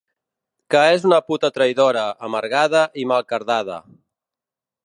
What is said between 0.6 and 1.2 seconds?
Que és una